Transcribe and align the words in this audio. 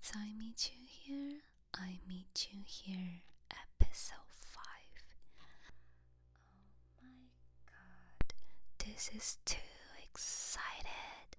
It's 0.00 0.12
I 0.14 0.32
Meet 0.38 0.70
You 0.72 0.86
Here, 0.86 1.40
I 1.74 1.98
Meet 2.08 2.48
You 2.50 2.60
Here, 2.64 3.22
episode 3.50 4.30
5. 4.30 4.62
Oh 7.02 7.06
my 7.06 7.28
god, 7.66 8.34
this 8.78 9.10
is 9.14 9.38
too 9.44 9.56
excited. 10.02 11.36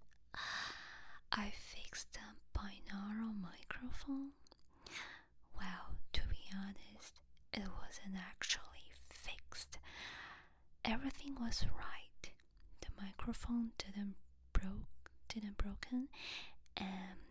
I 1.31 1.51
fixed 1.51 2.17
a 2.17 2.57
binaural 2.57 3.33
microphone. 3.41 4.31
Well, 5.57 5.95
to 6.13 6.21
be 6.29 6.49
honest, 6.53 7.19
it 7.53 7.67
wasn't 7.81 8.17
actually 8.29 8.91
fixed. 9.09 9.77
Everything 10.85 11.35
was 11.39 11.65
right. 11.77 12.31
The 12.81 12.87
microphone 13.01 13.71
didn't 13.77 14.15
broke 14.53 15.11
didn't 15.27 15.57
broken 15.57 16.07
and 16.77 17.17
the 17.25 17.28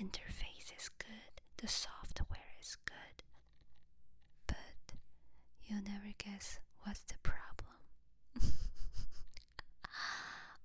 interface 0.00 0.72
is 0.78 0.88
good, 0.98 1.40
the 1.58 1.68
software 1.68 2.52
is 2.60 2.76
good. 2.84 3.22
But 4.46 4.94
you'll 5.64 5.82
never 5.82 6.12
guess 6.18 6.58
what's 6.84 7.00
the 7.02 7.18
problem. 7.22 7.78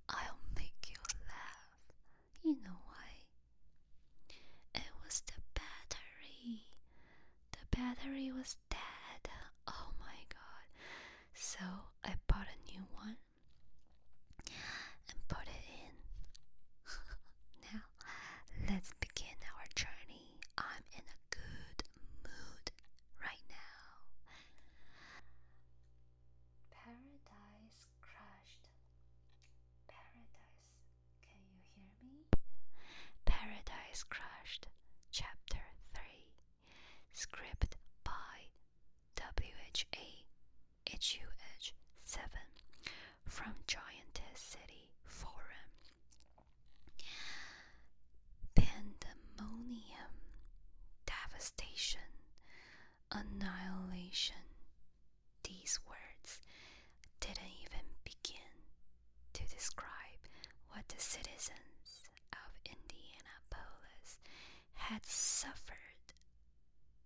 I'll 0.10 0.40
make 0.56 0.90
you 0.90 0.98
laugh. 1.28 1.94
You 2.44 2.54
know 2.64 2.78
why? 2.86 3.10
It 4.76 4.92
was 5.04 5.22
the 5.28 5.42
battery. 5.54 6.68
The 7.52 7.76
battery 7.76 8.32
was 8.32 8.58
dead. 8.70 9.32
Oh 9.68 9.90
my 10.00 10.20
god. 10.30 10.66
So 11.34 11.60
I 12.04 12.14
bought 12.28 12.48
a 12.48 12.72
new 12.72 12.84
one 12.94 13.18
and 15.10 15.18
put 15.28 15.44
it 15.48 15.66
in. 15.86 15.96
now, 17.62 17.82
let's 18.70 18.92
begin 19.00 19.38
our 19.56 19.68
journey. 19.76 20.40
I'm 20.58 20.86
in 20.96 21.04
a 21.04 21.20
good 21.30 21.84
mood 22.24 22.66
right 23.22 23.46
now. 23.50 23.86
Paradise 26.72 27.86
crushed. 28.02 28.70
Paradise, 29.88 30.80
can 31.22 31.40
you 31.52 31.62
hear 31.76 31.92
me? 32.02 32.26
Paradise 33.26 34.04
Crushed, 34.10 34.68
Chapter 35.12 35.62
3. 35.94 36.04
Script 37.14 37.76
by 38.04 38.50
WHA 39.18 40.26
HUH 40.90 41.74
7 42.04 42.30
from 43.26 43.54
Giantess 43.68 44.36
City 44.40 44.92
Forum. 45.04 45.72
Pandemonium, 48.56 50.14
devastation, 51.06 52.02
annihilation. 53.12 54.36
These 55.44 55.80
words 55.88 56.40
didn't 57.20 57.54
even 57.64 57.86
begin 58.04 58.52
to 59.34 59.44
describe 59.48 60.22
what 60.70 60.88
the 60.90 61.00
citizens 61.02 62.10
of 62.34 62.52
Indianapolis 62.66 64.20
had 64.74 65.06
suffered 65.06 66.14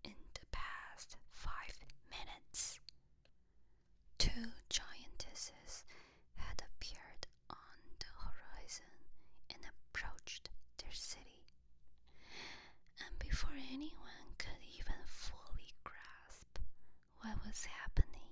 in 0.03 0.15
the 0.33 0.45
past 0.51 1.17
five 1.31 1.77
minutes. 2.09 2.79
Two 4.17 4.51
giantesses 4.69 5.83
had 6.35 6.61
appeared 6.63 7.27
on 7.49 7.77
the 7.99 8.11
horizon 8.23 8.93
and 9.49 9.59
approached 9.65 10.49
their 10.77 10.93
city. 10.93 11.45
And 13.05 13.17
before 13.19 13.55
anyone 13.71 14.35
could 14.37 14.61
even 14.77 15.01
fully 15.05 15.73
grasp 15.83 16.59
what 17.55 17.61
was 17.61 17.65
happening, 17.83 18.27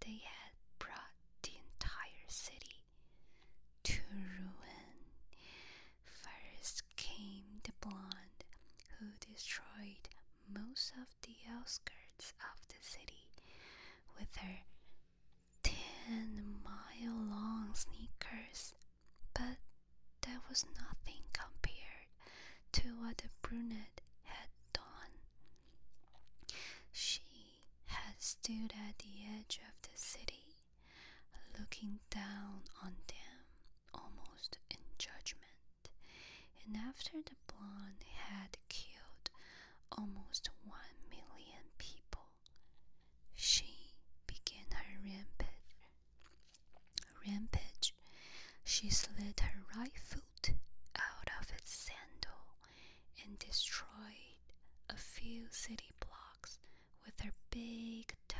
they 0.00 0.20
had 0.24 0.52
brought 0.78 1.14
the 1.42 1.52
entire 1.72 2.28
city 2.28 2.84
to 3.84 3.94
ruin. 4.12 4.92
First 6.04 6.82
came 6.96 7.60
the 7.62 7.72
blonde, 7.80 8.44
who 8.98 9.06
destroyed 9.20 10.08
most 10.52 10.92
of 11.00 11.08
the 11.22 11.36
outskirts 11.50 12.34
of 12.52 12.68
the 12.68 12.80
city 12.80 13.28
with 14.18 14.36
her 14.36 14.58
10 15.62 16.60
mile 16.62 17.14
long 17.30 17.70
sneakers. 17.74 18.74
But 19.34 19.56
that 20.22 20.40
was 20.48 20.64
nothing 20.76 21.22
compared 21.32 22.08
to 22.72 22.88
what 23.00 23.18
the 23.18 23.30
brunette 23.40 24.00
had 24.24 24.48
done. 24.72 25.14
She 26.92 27.22
had 27.86 28.20
stood 28.20 28.72
at 28.88 28.98
the 28.98 29.24
edge 29.38 29.60
of 29.66 29.74
the 29.82 29.96
city, 29.98 30.56
looking 31.58 31.98
down 32.10 32.62
on 32.82 32.94
them 33.08 33.44
almost 33.94 34.58
in 34.70 34.78
judgment. 34.98 35.90
And 36.64 36.76
after 36.76 37.18
the 37.24 37.36
blonde 37.46 38.04
had 38.28 38.56
killed 38.68 39.30
almost 39.90 40.50
one 40.64 40.96
million 41.10 41.64
people, 41.78 42.26
she 43.34 43.92
began 44.26 44.70
her 44.72 44.98
rampage. 45.02 45.48
Rampage. 47.26 47.94
She 48.64 48.90
slid 48.90 49.40
her 49.40 49.62
right 49.76 49.96
foot 49.98 50.50
out 50.96 51.28
of 51.40 51.50
its 51.56 51.72
sandal 51.74 52.58
and 53.24 53.38
destroyed 53.38 54.52
a 54.90 54.96
few 54.96 55.46
city 55.50 55.90
blocks 56.00 56.58
with 57.04 57.20
her 57.20 57.32
big 57.50 58.14
toe. 58.28 58.38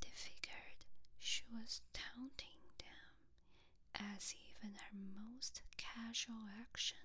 They 0.00 0.10
figured 0.14 0.86
she 1.18 1.42
was 1.52 1.80
taunting 1.92 2.60
them, 2.78 4.04
as 4.22 4.34
even 4.54 4.74
her 4.76 4.98
most 5.34 5.62
casual 5.76 6.46
action 6.60 6.98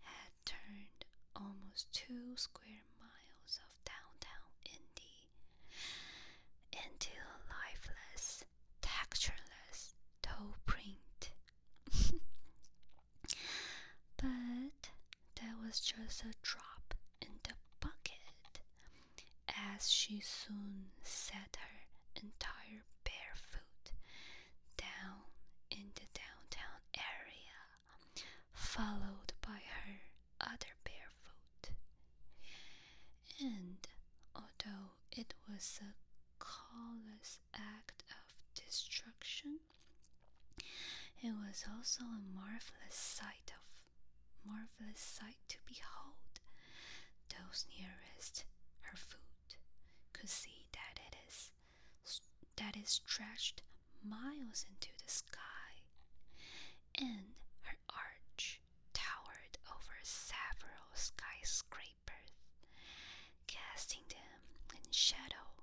had 0.00 0.32
turned 0.44 1.04
almost 1.36 1.86
two 1.92 2.34
square 2.36 2.82
miles 2.98 3.60
of 3.62 3.84
downtown 3.84 4.50
Indy 4.64 5.28
into 6.72 7.10
a 7.14 7.38
lifeless, 7.46 8.44
textureless 8.82 9.94
toe 10.20 10.54
print. 10.66 11.30
but 14.16 14.90
that 15.36 15.54
was 15.64 15.78
just 15.78 16.22
a 16.22 16.34
drop 16.42 16.94
in 17.20 17.38
the 17.44 17.54
bucket, 17.80 18.58
as 19.76 19.88
she 19.90 20.20
soon 20.20 20.86
set 21.04 21.56
her 21.60 21.86
entire 22.16 22.82
bare 23.04 23.36
foot 23.36 23.92
down 24.76 25.22
in 25.70 25.90
the 25.94 26.06
downtown 26.12 26.80
area, 26.96 27.58
followed 28.52 29.32
by 29.40 29.60
her 29.84 30.00
other 30.40 30.74
bare 30.84 31.10
foot. 31.22 31.70
And 33.40 33.86
although 34.34 34.92
it 35.10 35.34
was 35.48 35.80
a 35.82 35.94
callous 36.38 37.40
act 37.54 38.02
of 38.10 38.34
destruction, 38.54 39.58
it 41.22 41.32
was 41.32 41.64
also 41.92 42.04
a 42.08 42.34
marvelous 42.34 42.96
sight 42.96 43.52
of 43.52 44.48
marvelous 44.48 44.98
sight 45.00 45.36
to 45.48 45.58
behold. 45.66 46.40
Those 47.28 47.66
nearest 47.76 48.44
her 48.80 48.96
foot 48.96 49.56
could 50.14 50.30
see 50.30 50.64
that 50.72 50.98
it 51.04 51.16
is 51.28 51.50
that 52.56 52.76
is 52.80 52.88
stretched 53.04 53.60
miles 54.02 54.64
into 54.70 54.88
the 55.04 55.10
sky, 55.12 55.84
and 56.94 57.36
her 57.62 57.76
arch 57.90 58.60
towered 58.94 59.58
over 59.68 59.96
several 60.02 60.88
skyscrapers, 60.94 62.32
casting 63.46 64.04
them 64.08 64.40
in 64.72 64.90
shadow, 64.92 65.60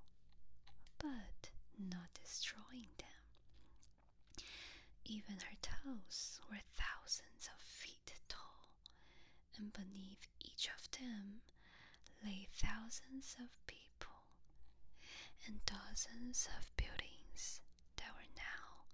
but 0.99 1.49
not. 1.79 2.18
Even 5.09 5.39
her 5.39 5.57
toes 5.59 6.39
were 6.51 6.61
thousands 6.77 7.49
of 7.51 7.59
feet 7.59 8.13
tall, 8.27 8.69
and 9.57 9.73
beneath 9.73 10.27
each 10.39 10.69
of 10.69 10.91
them 10.91 11.41
lay 12.23 12.47
thousands 12.53 13.35
of 13.39 13.49
people 13.65 14.23
and 15.47 15.65
dozens 15.65 16.47
of 16.57 16.75
buildings 16.77 17.61
that 17.97 18.13
were 18.13 18.33
now 18.37 18.85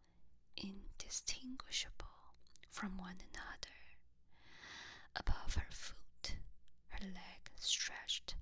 indistinguishable 0.55 2.33
from 2.71 2.97
one 2.97 3.17
another. 3.33 3.81
Above 5.17 5.55
her 5.55 5.71
foot, 5.71 6.35
her 6.87 7.05
leg 7.05 7.51
stretched 7.57 8.35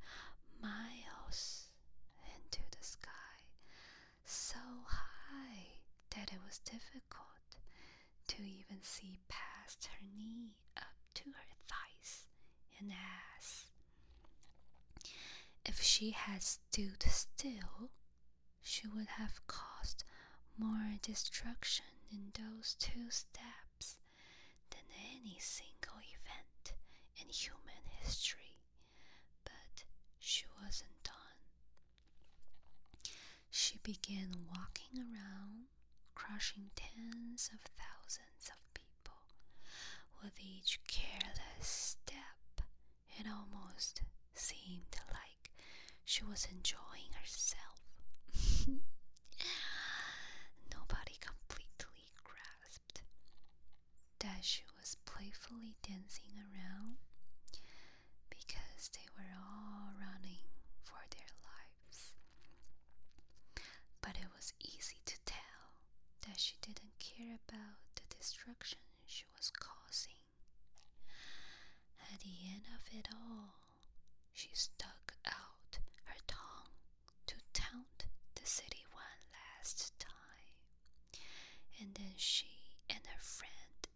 miles 0.61 1.69
into 2.35 2.61
the 2.69 2.83
sky, 2.83 3.47
so 4.25 4.59
high 4.85 5.79
that 6.11 6.31
it 6.31 6.39
was 6.45 6.59
difficult 6.59 7.42
to 8.27 8.41
even 8.43 8.81
see 8.81 9.19
past 9.27 9.85
her 9.87 10.05
knee 10.15 10.55
up 10.77 10.95
to 11.13 11.23
her 11.31 11.55
thighs 11.67 12.25
and 12.79 12.91
ass. 12.91 13.67
If 15.65 15.81
she 15.81 16.11
had 16.11 16.43
stood 16.43 17.03
still, 17.03 17.89
she 18.61 18.87
would 18.87 19.07
have 19.07 19.45
caused 19.47 20.03
more 20.57 20.97
destruction 21.01 21.85
in 22.11 22.31
those 22.33 22.75
two 22.75 23.09
steps 23.09 23.97
than 24.69 24.83
any 24.97 25.37
single 25.39 25.97
event 25.99 26.73
in 27.17 27.29
human 27.29 27.83
history. 28.01 28.59
But 29.43 29.83
she 30.19 30.45
wasn't 30.61 31.03
done. 31.03 31.13
She 33.49 33.77
began 33.83 34.47
walking 34.49 34.99
around, 34.99 35.67
crushing 36.15 36.71
tens 36.75 37.49
of 37.53 37.59
thousands 37.61 38.02
of 38.49 38.73
people. 38.73 39.17
With 40.23 40.33
each 40.39 40.79
careless 40.87 41.95
step, 41.97 42.61
it 43.19 43.25
almost 43.27 44.01
seemed 44.33 44.95
like 45.11 45.51
she 46.05 46.23
was 46.23 46.47
enjoying 46.51 47.11
herself. 47.19 47.79
Nobody 50.73 51.15
completely 51.19 52.07
grasped 52.23 53.01
that 54.19 54.43
she 54.43 54.63
was 54.79 54.97
playfully 55.05 55.75
dancing 55.81 56.33
around 56.39 56.97
because 58.29 58.89
they 58.93 59.07
were 59.17 59.33
all 59.37 59.93
running 59.99 60.43
for 60.83 60.99
their 61.11 61.31
lives. 61.43 62.13
But 64.01 64.15
it 64.17 64.29
was 64.35 64.53
easy 64.59 64.99
to 65.05 65.17
tell 65.25 65.77
that 66.27 66.39
she 66.39 66.55
didn't 66.61 66.97
care 66.99 67.39
about 67.47 67.79
the 67.95 68.15
destruction 68.17 68.79
she 69.05 69.25
was 69.35 69.51
causing. 69.51 70.19
At 72.13 72.19
the 72.21 72.35
end 72.51 72.65
of 72.75 72.81
it 72.97 73.07
all, 73.11 73.55
she 74.33 74.49
stuck 74.53 75.13
out 75.25 75.79
her 76.05 76.19
tongue 76.27 76.71
to 77.27 77.35
taunt 77.53 78.05
the 78.35 78.45
city 78.45 78.85
one 78.91 79.21
last 79.31 79.97
time, 79.99 81.19
and 81.79 81.93
then 81.95 82.13
she 82.15 82.47
and 82.89 82.99
her 83.05 83.21
friend 83.21 83.87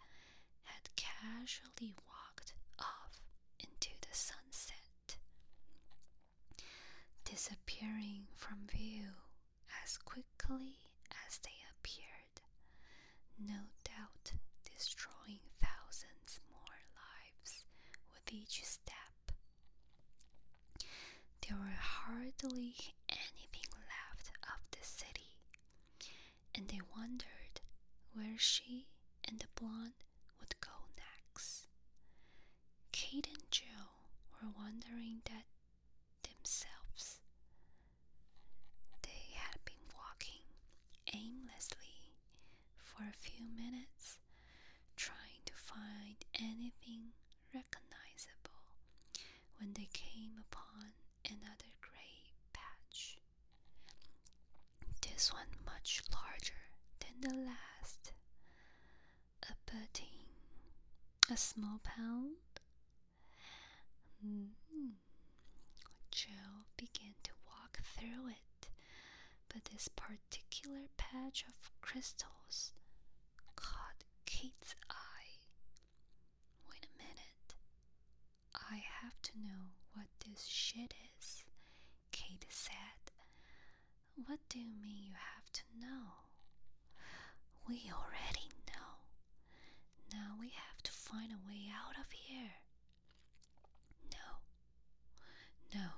had 0.63 0.89
casually 1.47 1.94
walked 2.05 2.53
off 2.77 3.21
into 3.57 3.89
the 4.01 4.11
sunset, 4.11 5.15
disappearing 7.23 8.27
from 8.35 8.57
view 8.67 9.15
as 9.81 9.97
quickly 9.97 10.75
as 11.25 11.38
they 11.44 11.55
appeared, 11.71 12.41
no 13.39 13.71
doubt 13.85 14.33
destroying 14.75 15.39
thousands 15.61 16.41
more 16.51 16.79
lives 16.99 17.63
with 18.11 18.33
each 18.33 18.65
step. 18.65 19.31
There 21.47 21.55
were 21.57 21.79
hardly 21.79 22.75
anything 23.07 23.71
left 23.88 24.31
of 24.43 24.59
the 24.71 24.85
city, 24.85 25.39
and 26.53 26.67
they 26.67 26.81
wondered 26.97 27.61
where 28.13 28.38
she 28.38 28.88
and 29.23 29.39
the 29.39 29.47
blonde 29.55 29.93
would 30.39 30.53
go 30.59 30.71
next. 30.97 31.67
Kate 32.91 33.27
and 33.27 33.51
Joe 33.51 34.07
were 34.41 34.50
that 35.25 35.45
themselves. 36.23 37.19
They 39.03 39.33
had 39.35 39.59
been 39.65 39.83
walking 39.95 40.43
aimlessly 41.13 42.13
for 42.77 43.03
a 43.03 43.13
few 43.17 43.45
minutes, 43.45 44.19
trying 44.95 45.41
to 45.45 45.53
find 45.53 46.17
anything 46.39 47.13
recognizable 47.53 48.63
when 49.59 49.73
they 49.73 49.89
came 49.93 50.33
upon 50.39 50.93
another 51.25 51.71
gray 51.81 52.33
patch. 52.53 53.17
This 55.01 55.31
one 55.33 55.51
much 55.65 56.01
larger 56.13 56.63
than 56.99 57.21
the 57.21 57.35
last, 57.45 58.13
a 59.43 59.53
abutting 59.53 60.17
a 61.31 61.37
small 61.37 61.79
pound. 61.83 62.35
Mm. 64.25 64.49
Joe 66.11 66.65
began 66.77 67.13
to 67.23 67.31
walk 67.45 67.79
through 67.97 68.29
it, 68.29 68.69
but 69.49 69.65
this 69.65 69.88
particular 69.89 70.88
patch 70.97 71.45
of 71.47 71.71
crystals 71.81 72.71
caught 73.55 74.03
Kate's 74.25 74.75
eye. 74.89 75.33
Wait 76.69 76.85
a 76.85 76.97
minute. 76.97 77.55
I 78.71 78.83
have 79.01 79.21
to 79.23 79.31
know 79.39 79.73
what 79.94 80.07
this 80.25 80.45
shit 80.45 80.94
is, 81.19 81.44
Kate 82.11 82.45
said. 82.49 83.11
What 84.25 84.39
do 84.50 84.59
you 84.59 84.73
mean 84.81 85.03
you 85.03 85.13
have 85.13 85.51
to 85.53 85.61
know? 85.79 86.25
We 87.67 87.91
already 87.91 88.50
know. 88.67 89.03
Now 90.13 90.35
we 90.39 90.50
have 90.50 90.81
to 90.83 90.91
find 90.91 91.31
a 91.31 91.47
way 91.47 91.69
out 91.71 92.00
of 92.00 92.11
here. 92.11 92.53
No. 94.11 95.79
No. 95.79 95.89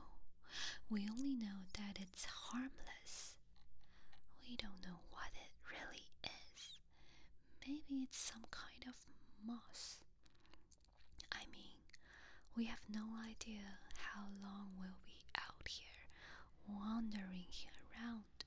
We 0.90 1.08
only 1.10 1.36
know 1.36 1.68
that 1.78 2.00
it's 2.02 2.26
harmless. 2.26 3.36
We 4.42 4.56
don't 4.56 4.82
know 4.84 5.00
what 5.12 5.30
it 5.36 5.52
really 5.70 6.10
is. 6.24 6.80
Maybe 7.62 8.02
it's 8.04 8.18
some 8.18 8.46
kind 8.50 8.84
of 8.88 8.96
moss. 9.46 9.98
I 11.32 11.46
mean, 11.52 11.78
we 12.58 12.66
have 12.66 12.82
no 12.92 13.06
idea 13.24 13.78
how 13.98 14.26
long 14.42 14.72
we'll 14.80 15.04
be 15.06 15.22
out 15.38 15.68
here 15.68 16.10
wandering 16.68 17.54
around. 17.94 18.46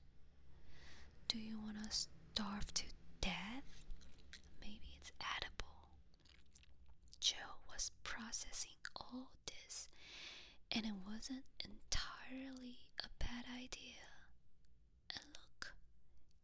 Do 1.29 1.39
you 1.39 1.57
want 1.59 1.81
to 1.83 1.89
starve 1.91 2.73
to 2.73 2.83
death? 3.21 3.87
Maybe 4.61 4.99
it's 4.99 5.11
edible. 5.37 5.87
Joe 7.19 7.63
was 7.71 7.91
processing 8.03 8.79
all 8.95 9.29
this, 9.47 9.87
and 10.71 10.85
it 10.85 10.93
wasn't 11.07 11.43
entirely 11.63 12.12
a 12.35 13.07
bad 13.19 13.45
idea. 13.55 14.01
And 15.15 15.25
look, 15.37 15.75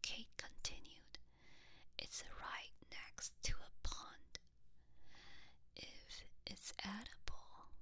Kate 0.04 0.30
continued, 0.38 1.18
it's 1.98 2.24
right 2.40 2.74
next 2.92 3.32
to 3.44 3.54
a 3.54 3.88
pond. 3.88 4.38
If 5.76 6.24
it's 6.46 6.74
edible, 6.84 7.74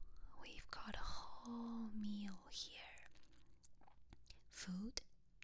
we've 0.41 0.69
got 0.71 0.95
a 0.95 1.03
whole 1.03 1.89
meal 1.99 2.39
here 2.51 3.11
food 4.53 5.01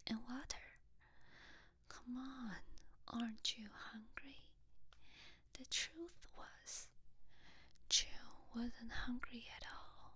and 0.08 0.20
water. 0.30 0.68
Come 1.90 2.16
on, 2.18 2.62
aren't 3.08 3.58
you 3.58 3.68
hungry? 3.92 4.40
The 5.54 5.66
truth 5.70 6.28
was, 6.38 6.88
Jill 7.90 8.48
wasn't 8.56 8.92
hungry 9.06 9.46
at 9.58 9.66
all, 9.68 10.14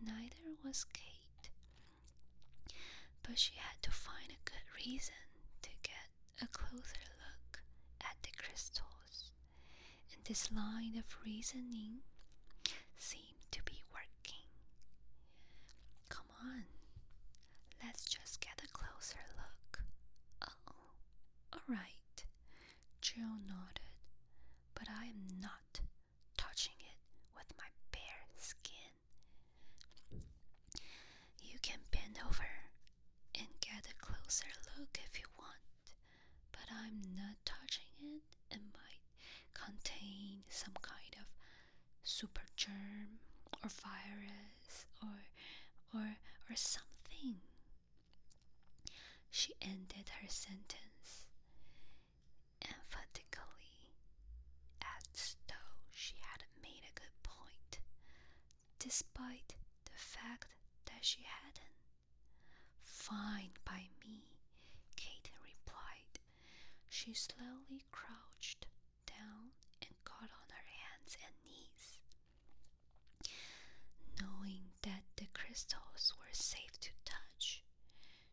neither 0.00 0.56
was 0.64 0.84
Kate. 0.84 1.11
But 3.22 3.38
she 3.38 3.54
had 3.56 3.80
to 3.82 3.90
find 3.90 4.30
a 4.30 4.44
good 4.50 4.66
reason 4.84 5.14
to 5.62 5.70
get 5.82 6.10
a 6.42 6.46
closer 6.48 7.06
look 7.18 7.62
at 8.00 8.16
the 8.22 8.30
crystals, 8.36 9.30
and 10.12 10.24
this 10.24 10.50
line 10.52 10.96
of 10.98 11.16
reasoning 11.24 12.00
seemed 12.98 13.46
to 13.52 13.62
be 13.64 13.82
working. 13.92 14.46
Come 16.08 16.26
on, 16.42 16.64
let's 17.84 18.04
just 18.04 18.40
get 18.40 18.62
a 18.64 18.68
closer 18.72 19.22
look. 19.36 19.82
Oh, 20.42 20.92
alright. 21.54 22.24
Jill 23.00 23.38
nodded, 23.48 23.90
but 24.74 24.88
I 24.88 25.06
am 25.06 25.26
not 25.40 25.80
touching 26.36 26.78
it 26.80 26.98
with 27.34 27.46
my 27.58 27.66
bare 27.90 28.26
skin. 28.38 28.94
You 31.42 31.58
can 31.62 31.80
bend 31.90 32.18
over 32.26 32.46
and 33.34 33.48
get 33.60 33.86
a 33.90 33.94
closer 34.04 34.48
look 34.78 34.98
if 35.04 35.18
you 35.18 35.26
want, 35.38 35.92
but 36.52 36.68
I'm 36.70 37.02
not 37.16 37.36
touching 37.44 37.90
it. 38.00 38.22
It 38.54 38.62
might 38.72 39.02
contain 39.54 40.44
some 40.48 40.74
kind 40.80 41.14
of 41.20 41.26
super 42.22 42.46
germ 42.56 43.18
or 43.64 43.68
virus 43.82 44.86
or 45.02 45.26
or 45.92 46.16
or 46.48 46.54
something. 46.54 47.40
She 49.28 49.54
ended 49.60 50.08
her 50.20 50.28
sentence 50.28 51.26
emphatically, 52.62 53.90
as 54.80 55.34
though 55.48 55.74
she 55.90 56.14
had 56.20 56.44
made 56.62 56.84
a 56.86 56.94
good 56.94 57.16
point, 57.24 57.80
despite 58.78 59.56
the 59.86 59.98
fact 59.98 60.46
that 60.86 61.02
she 61.04 61.22
hadn't. 61.26 61.74
Fine 62.84 63.50
by 63.64 63.88
me, 64.06 64.22
Kate 64.94 65.32
replied. 65.42 66.20
She 66.88 67.14
slowly 67.14 67.82
crouched 67.90 68.66
down 69.06 69.50
and 69.82 69.90
got 70.04 70.30
on 70.30 70.48
her 70.54 70.68
hands 70.70 71.16
and 71.26 71.34
knees. 71.44 71.98
Crystals 75.52 76.14
were 76.18 76.32
safe 76.32 76.80
to 76.80 76.88
touch. 77.04 77.62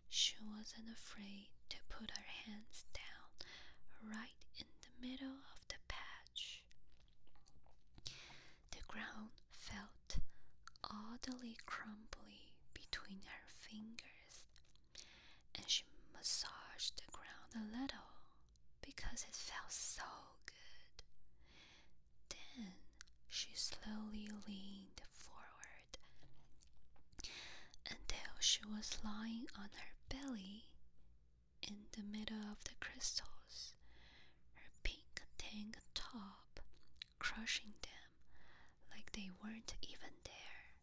She 0.07 0.35
wasn't 0.55 0.87
afraid 0.87 1.49
to 1.67 1.75
put 1.89 2.11
her 2.11 2.29
hands 2.47 2.85
down 2.95 3.27
right 4.07 4.39
in 4.57 4.67
the 4.79 5.05
middle 5.05 5.43
of 5.51 5.67
the 5.67 5.75
patch. 5.89 6.63
The 8.71 8.79
ground 8.87 9.35
felt 9.51 10.23
oddly 10.81 11.57
crumbly 11.65 12.55
between 12.73 13.19
her 13.27 13.47
fingers, 13.67 14.47
and 15.55 15.65
she 15.67 15.83
massaged 16.15 16.95
the 17.03 17.11
ground 17.11 17.51
a 17.51 17.67
little 17.81 18.15
because 18.79 19.25
it 19.27 19.35
felt 19.35 19.73
so 19.73 20.07
good. 20.45 21.03
Then 22.29 22.71
she 23.27 23.49
slowly 23.55 24.29
leaned 24.47 25.01
forward 25.11 25.99
until 27.89 28.28
she 28.39 28.61
was 28.65 28.97
lying 29.03 29.47
on 29.57 29.69
her 29.75 29.93
belly 30.09 30.65
in 31.61 31.75
the 31.91 32.01
middle 32.03 32.41
of 32.51 32.63
the 32.63 32.75
crystals, 32.79 33.73
her 34.55 34.69
pink 34.83 35.21
tank 35.37 35.77
top 35.93 36.59
crushing 37.19 37.73
them 37.81 38.11
like 38.91 39.11
they 39.11 39.29
weren't 39.43 39.75
even 39.81 40.13
there. 40.23 40.73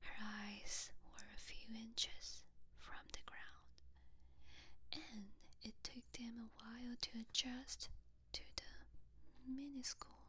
Her 0.00 0.24
eyes 0.24 0.90
were 1.04 1.28
a 1.34 1.38
few 1.40 1.74
inches 1.74 2.42
from 2.78 3.04
the 3.12 3.24
ground, 3.26 3.72
and 4.92 5.26
it 5.62 5.74
took 5.82 6.10
them 6.12 6.38
a 6.38 6.50
while 6.62 6.96
to 7.00 7.10
adjust 7.20 7.88
to 8.32 8.42
the 8.56 8.72
minuscule 9.46 10.24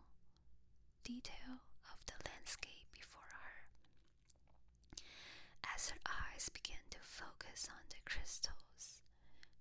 detail 1.03 1.63
of 1.91 2.05
the 2.05 2.29
landscape 2.29 2.88
before 2.93 3.29
her. 3.29 5.07
As 5.75 5.89
her 5.89 6.00
eyes 6.05 6.50
began 6.50 6.83
to 6.91 7.00
focus 7.24 7.68
on 7.72 7.84
the 7.89 8.01
crystals, 8.03 9.03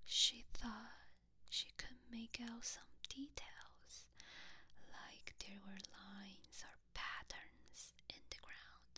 she 0.04 0.44
thought 0.54 1.06
she 1.48 1.68
could 1.78 1.98
make 2.10 2.40
out 2.42 2.64
some 2.64 2.90
details, 3.08 4.06
like 4.90 5.34
there 5.38 5.60
were 5.64 5.78
lines 5.94 6.58
or 6.66 6.74
patterns 6.94 7.94
in 8.10 8.22
the 8.30 8.42
ground. 8.42 8.94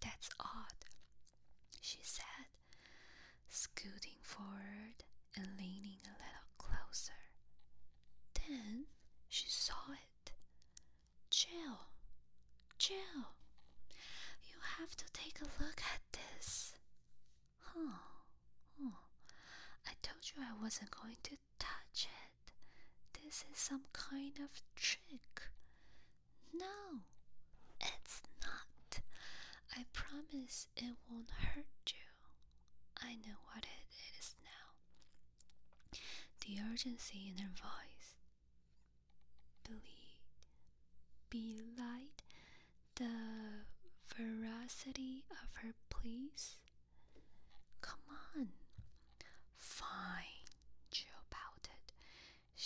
That's 0.00 0.28
odd, 0.40 0.84
she 1.80 1.98
said, 2.02 2.48
scooting 3.48 4.20
forward 4.22 5.04
and 5.36 5.46
leaning 5.58 6.02
a 6.04 6.16
little 6.20 6.50
closer. 6.58 7.22
Then 8.34 8.84
she 9.28 9.48
saw 9.48 9.92
it. 9.92 10.32
Jill, 11.30 11.88
Jill, 12.78 13.32
you 14.44 14.56
have 14.78 14.94
to 14.96 15.04
take 15.12 15.40
a 15.40 15.62
look 15.62 15.80
at 15.94 16.00
this. 16.12 16.74
Huh. 17.60 17.98
Oh, 18.82 18.98
I 19.86 19.92
told 20.02 20.22
you 20.34 20.42
I 20.42 20.54
wasn't 20.68 20.90
going 20.90 21.16
to 21.22 21.34
touch 21.58 22.08
it. 22.12 22.52
This 23.24 23.42
is 23.50 23.58
some 23.58 23.84
kind 23.94 24.38
of 24.38 24.60
trick. 24.76 25.48
No, 26.52 27.00
it's 27.80 28.20
not. 28.42 29.00
I 29.74 29.86
promise 29.94 30.66
it 30.76 30.92
won't 31.10 31.30
hurt 31.30 31.64
you. 31.88 32.28
I 33.00 33.14
know 33.14 33.40
what 33.54 33.64
it 33.64 33.88
is 34.18 34.34
now. 34.44 36.00
The 36.46 36.60
urgency 36.70 37.32
in 37.32 37.42
her 37.42 37.52
voice 37.56 38.18
belied 41.30 42.22
the 42.96 43.64
veracity 44.14 45.24
of 45.30 45.62
her 45.62 45.72
pleas. 45.88 46.56
Come 47.80 48.00
on. 48.36 48.48
Fine. 49.56 50.37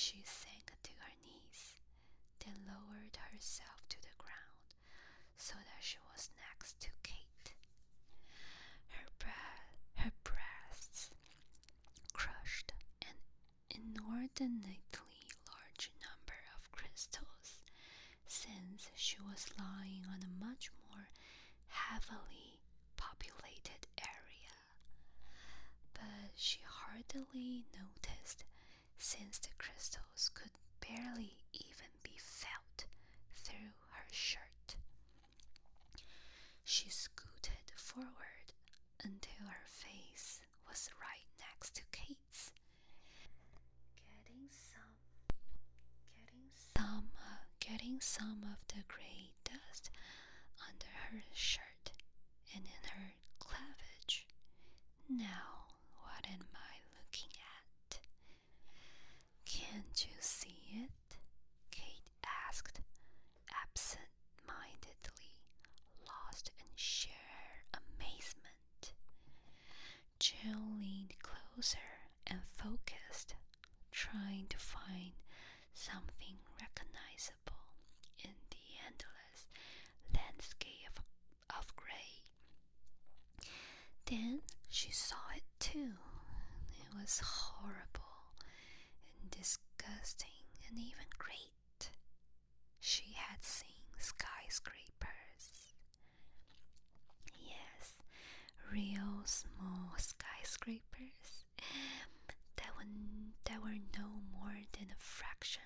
She 0.02 0.25
sank 0.26 0.73
to 0.82 0.90
her 0.99 1.14
knees, 1.25 1.78
then 2.40 2.66
lowered 2.66 3.16
herself 3.30 3.87
to 3.88 4.02
the 4.02 4.11
ground 4.18 4.75
so 5.37 5.54
that 5.54 5.78
she 5.80 5.99
was 6.11 6.28
next 6.50 6.80
to 6.80 6.88
Kate. 7.04 7.54
Her 8.88 9.06
breath, 9.21 9.78
her 10.02 10.11
breasts 10.25 11.11
crushed 12.12 12.73
an 13.02 13.14
inordinately 13.71 15.23
large 15.47 15.92
number 16.02 16.38
of 16.56 16.73
crystals, 16.73 17.62
since 18.26 18.90
she 18.97 19.18
was 19.21 19.47
lying 19.56 20.02
on 20.11 20.18
a 20.26 20.44
much 20.44 20.71
more 20.90 21.11
heavily 21.68 22.59
populated 22.97 23.87
area. 24.02 24.56
But 25.94 26.35
she 26.35 26.59
hardly 26.66 27.66
noticed, 27.73 28.44
since 29.02 29.38
the 29.40 29.49
crystals 29.59 30.30
could 30.32 30.52
barely 30.80 31.35
even 31.52 31.90
be 32.04 32.14
felt 32.18 32.87
through 33.35 33.75
her 33.90 34.06
shirt. 34.12 34.76
She 36.64 36.88
scooted 36.88 37.66
forward 37.76 38.54
until 39.02 39.47
her 39.49 39.66
face 39.66 40.40
was 40.68 40.88
right 41.00 41.26
next 41.40 41.75
to 41.76 41.82
Kate's, 41.90 42.52
getting 43.99 44.47
some, 44.49 44.94
getting 46.14 46.47
some, 46.76 47.11
uh, 47.18 47.42
getting 47.59 48.00
some 48.00 48.44
of 48.44 48.59
the 48.68 48.85
gray 48.87 49.32
dust 49.44 49.90
under 50.68 50.87
her 51.11 51.23
shirt 51.35 51.90
and 52.54 52.64
in 52.64 52.82
her 52.94 53.14
cleavage. 53.40 54.26
Now, 55.09 55.75
what 55.99 56.25
am 56.30 56.47
I 56.54 56.75
looking 56.97 57.32
at? 57.37 57.99
Can't 59.44 60.06
you 60.06 60.16
see 60.21 60.61
it? 60.85 61.16
Kate 61.71 62.11
asked, 62.49 62.80
absent 63.62 64.09
mindedly, 64.47 65.37
lost 66.06 66.50
in 66.59 66.66
sheer 66.75 67.66
amazement. 67.75 68.94
Jill 70.18 70.78
leaned 70.80 71.14
closer 71.23 71.78
and 72.26 72.40
focused, 72.56 73.35
trying 73.90 74.47
to 74.49 74.59
find 74.59 75.12
something 75.75 76.38
recognizable 76.61 77.66
in 78.25 78.35
the 78.50 78.64
endless 78.87 79.47
landscape 80.14 81.00
of 81.59 81.75
gray. 81.76 82.23
Then 84.06 84.40
she 84.71 84.90
saw 84.92 85.16
it 85.37 85.42
too. 85.59 85.92
It 86.78 86.88
was 87.02 87.21
horrible 87.25 88.30
and 89.21 89.30
disgusting 89.32 90.47
and 90.68 90.78
even 90.78 91.06
great. 91.18 91.90
She 92.78 93.14
had 93.16 93.42
seen 93.42 93.90
skyscrapers. 93.99 95.75
Yes, 97.35 97.94
real 98.73 99.23
small 99.25 99.94
skyscrapers 99.99 101.47
that 102.56 102.71
were, 102.76 102.87
that 103.47 103.61
were 103.62 103.82
no 103.99 104.23
more 104.32 104.62
than 104.78 104.87
a 104.92 104.99
fraction 105.02 105.62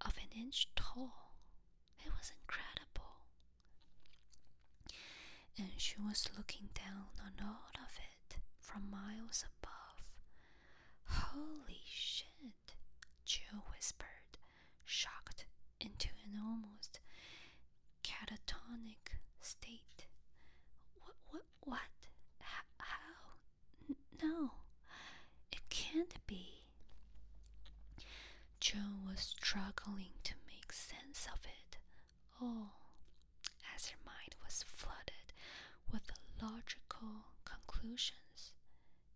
of 0.00 0.12
an 0.16 0.30
inch 0.38 0.68
tall. 0.76 1.34
It 2.04 2.12
was 2.12 2.30
incredible. 2.30 3.26
And 5.58 5.72
she 5.76 5.96
was 5.98 6.28
looking 6.36 6.68
down 6.74 7.08
on 7.18 7.32
all 7.44 7.72
of 7.74 7.90
it 7.98 8.38
from 8.60 8.90
miles. 8.90 9.44
Holy 11.36 11.82
shit, 11.84 12.74
Jill 13.26 13.62
whispered, 13.70 14.38
shocked 14.86 15.44
into 15.80 16.08
an 16.24 16.40
almost 16.40 17.00
catatonic 18.02 19.18
state. 19.42 20.06
What, 20.94 21.14
what, 21.28 21.44
what? 21.60 21.92
H- 22.40 22.46
how? 22.78 23.36
N- 23.88 23.96
no, 24.22 24.50
it 25.52 25.60
can't 25.68 26.14
be. 26.26 26.62
Joe 28.60 29.04
was 29.06 29.20
struggling 29.20 30.12
to 30.24 30.34
make 30.48 30.72
sense 30.72 31.26
of 31.32 31.40
it 31.44 31.76
all 32.40 32.92
as 33.74 33.88
her 33.88 33.98
mind 34.04 34.34
was 34.44 34.64
flooded 34.66 35.32
with 35.92 36.10
logical 36.42 37.32
conclusions 37.44 38.52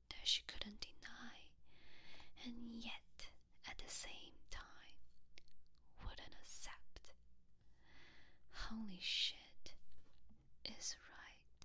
that 0.08 0.24
she 0.24 0.42
couldn't 0.46 0.80
deny, 0.80 1.50
and 2.44 2.54
yet 2.84 3.28
at 3.68 3.78
the 3.78 3.90
same 3.92 4.36
time 4.50 4.96
wouldn't 6.02 6.34
accept. 6.42 7.00
Holy 8.52 9.00
shit 9.00 9.74
is 10.64 10.96
right. 11.16 11.60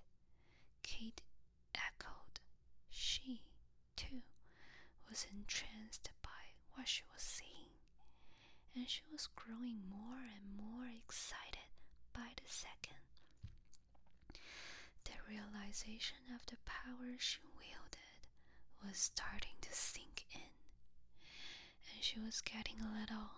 Kate 0.83 1.21
echoed. 1.75 2.39
She, 2.89 3.41
too, 3.95 4.21
was 5.09 5.25
entranced 5.31 6.09
by 6.21 6.55
what 6.73 6.87
she 6.87 7.03
was 7.13 7.21
seeing, 7.21 7.75
and 8.75 8.87
she 8.89 9.01
was 9.11 9.27
growing 9.35 9.81
more 9.89 10.23
and 10.23 10.57
more 10.57 10.87
excited 10.87 11.69
by 12.13 12.31
the 12.35 12.47
second. 12.47 12.99
The 15.05 15.17
realization 15.29 16.31
of 16.33 16.45
the 16.47 16.57
power 16.65 17.15
she 17.19 17.39
wielded 17.57 18.21
was 18.83 18.97
starting 18.97 19.57
to 19.61 19.73
sink 19.73 20.25
in, 20.33 20.51
she 22.05 22.19
was 22.19 22.39
getting 22.41 22.75
a 22.81 22.99
little 22.99 23.31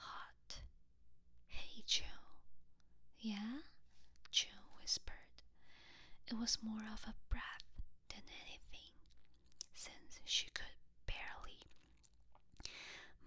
hot. 0.00 0.62
Hey, 1.46 1.84
Joe. 1.86 2.34
Yeah? 3.20 3.60
Joe 4.32 4.66
whispered. 4.80 5.14
It 6.26 6.34
was 6.34 6.58
more 6.60 6.82
of 6.92 7.04
a 7.06 7.14
breath 7.30 7.70
than 8.08 8.22
anything, 8.42 8.90
since 9.74 10.18
she 10.24 10.48
could 10.54 10.74
barely 11.06 11.68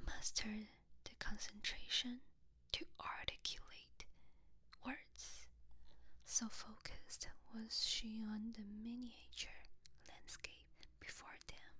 muster 0.06 0.68
the 1.06 1.15
concentration 1.18 2.20
to 2.74 2.86
articulate 3.00 4.04
words. 4.86 5.46
So 6.25 6.48
focused 6.51 7.30
was 7.54 7.86
she 7.86 8.22
on 8.22 8.51
the 8.54 8.63
miniature 8.84 9.63
landscape 10.10 10.68
before 11.00 11.39
them. 11.48 11.72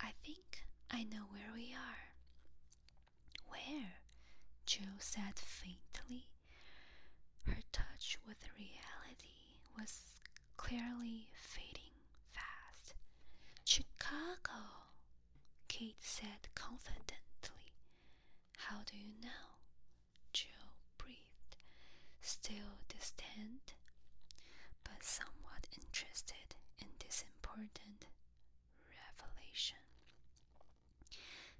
I 0.00 0.12
think 0.24 0.64
I 1.02 1.04
know 1.16 1.24
where 1.32 1.50
we 1.52 1.74
are. 1.74 2.14
Where? 3.48 3.94
Joe 4.66 4.94
said 5.00 5.34
faintly. 5.36 6.28
Her 7.44 7.58
touch 7.72 8.18
with 8.24 8.36
reality 8.56 9.58
was 9.76 10.20
clearly 10.56 11.26
fading 11.34 11.98
fast. 12.30 12.94
Chicago, 13.64 14.62
Kate 15.66 15.96
said 16.00 16.46
confidently. 16.54 17.74
How 18.58 18.82
do 18.86 18.96
you 18.96 19.14
know? 19.20 19.58
Joe 20.32 20.70
breathed, 20.98 21.56
still 22.20 22.78
distant, 22.88 23.74
but 24.84 25.02
somewhat 25.02 25.66
interested 25.74 26.54
in 26.78 26.86
this 27.00 27.24
important 27.26 28.06
revelation. 28.86 29.78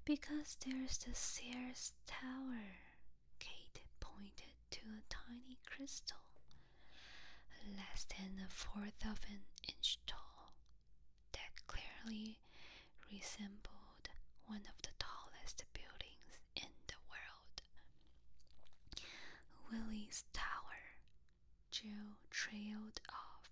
Because 0.05 0.57
there's 0.67 0.99
the 0.99 1.15
Sears 1.15 1.93
Tower, 2.07 2.83
Kate 3.39 3.83
pointed 4.01 4.55
to 4.73 4.81
a 4.99 5.03
tiny 5.09 5.59
crystal, 5.65 6.17
less 7.65 8.05
than 8.11 8.45
a 8.45 8.49
fourth 8.49 9.01
of 9.05 9.19
an 9.31 9.43
inch 9.69 9.99
tall, 10.07 10.55
that 11.33 11.67
clearly 11.69 12.41
resembled 13.11 14.11
one 14.47 14.63
of 14.69 14.83
the 14.83 14.91
tallest 14.99 15.65
buildings 15.73 16.35
in 16.57 16.71
the 16.89 16.99
world. 17.09 17.63
Willis 19.71 20.25
Tower, 20.33 20.99
Jill 21.71 22.19
trailed 22.31 23.01
off. 23.09 23.51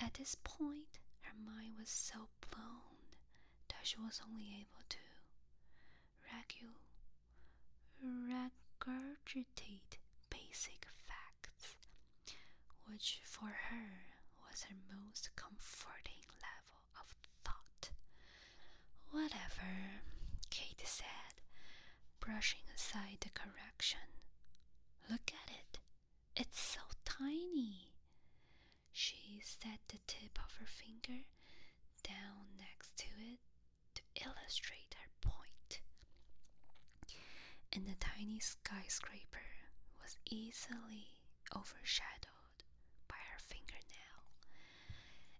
At 0.00 0.14
this 0.14 0.34
point, 0.44 0.98
her 1.22 1.34
mind 1.34 1.74
was 1.78 1.88
so 1.88 2.28
blown 2.50 3.16
that 3.68 3.86
she 3.86 3.96
was 3.98 4.20
only 4.28 4.54
able 4.60 4.84
to 4.88 4.98
regurgitate 8.88 9.98
basic 10.30 10.86
facts, 11.06 11.76
which 12.86 13.20
for 13.24 13.48
her 13.68 14.16
was 14.48 14.62
her 14.64 14.76
most 15.04 15.28
comforting 15.36 16.24
level 16.40 16.80
of 16.98 17.06
thought. 17.44 17.90
Whatever, 19.10 20.00
Kate 20.50 20.80
said, 20.84 21.42
brushing 22.20 22.64
aside 22.74 23.18
the 23.20 23.30
correction. 23.30 24.08
Look 25.10 25.32
at 25.34 25.50
it. 25.50 25.78
It's 26.36 26.60
so 26.60 26.80
tiny. 27.04 27.92
She 28.92 29.40
set 29.44 29.80
the 29.88 29.98
tip 30.06 30.38
of 30.42 30.52
her 30.58 30.66
finger 30.66 31.24
down 32.02 32.56
next 32.58 32.96
to 32.96 33.06
it 33.20 33.40
to 33.94 34.02
illustrate. 34.24 34.87
And 37.72 37.86
the 37.86 37.96
tiny 38.00 38.40
skyscraper 38.40 39.46
was 40.02 40.16
easily 40.26 41.20
overshadowed 41.54 42.64
by 43.08 43.16
her 43.32 43.38
fingernail. 43.38 44.24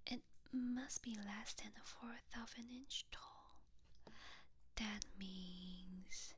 It 0.07 0.23
must 0.53 1.03
be 1.03 1.15
less 1.17 1.53
than 1.55 1.73
a 1.77 1.85
fourth 1.87 2.31
of 2.37 2.55
an 2.59 2.69
inch 2.71 3.05
tall. 3.11 3.57
That 4.77 5.05
means. 5.19 6.35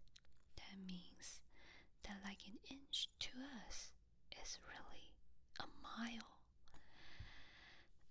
That 0.56 0.78
means 0.86 1.40
that, 2.04 2.18
like 2.24 2.46
an 2.46 2.58
inch 2.70 3.08
to 3.20 3.30
us, 3.66 3.90
is 4.42 4.58
really 4.66 5.12
a 5.58 5.66
mile. 5.82 6.38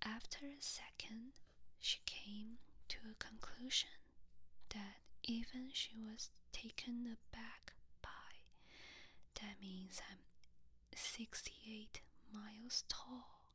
After 0.03 0.45
a 0.45 0.61
second, 0.61 1.33
she 1.79 1.99
came 2.05 2.57
to 2.89 2.97
a 3.11 3.15
conclusion 3.23 3.89
that 4.69 4.98
even 5.23 5.69
she 5.73 5.95
was 5.97 6.29
taken 6.51 7.05
aback 7.05 7.73
by. 8.01 8.09
That 9.35 9.61
means 9.61 10.01
I'm 10.09 10.19
68 10.95 12.01
miles 12.33 12.83
tall. 12.87 13.51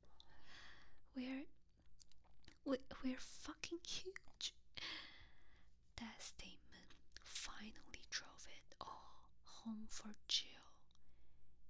We're 1.17 1.47
we, 2.65 2.79
we're 3.05 3.21
fucking 3.21 3.79
huge. 3.87 4.55
That 5.97 6.21
statement 6.21 6.95
finally 7.23 8.05
drove 8.11 8.47
it 8.49 8.75
all 8.81 9.29
home 9.65 9.87
for 9.89 10.15
Jill, 10.29 10.73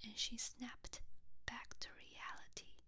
and 0.05 0.13
she 0.17 0.37
snapped 0.39 1.01
back 1.47 1.75
to 1.81 1.89
reality 1.99 2.87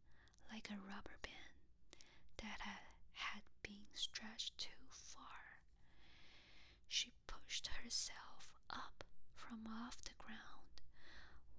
like 0.52 0.68
a 0.70 0.78
rubber 0.88 1.18
band 1.22 1.96
that 2.38 2.60
had, 2.60 2.86
had 3.12 3.42
been 3.62 3.86
stretched 3.94 4.58
too 4.58 4.86
far. 4.90 5.60
She 6.88 7.12
pushed 7.26 7.68
herself 7.96 8.52
up 8.68 9.04
from 9.34 9.60
off 9.86 9.96
the 10.04 10.10
ground, 10.18 10.82